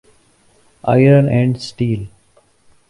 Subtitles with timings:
[0.83, 2.03] iron and steel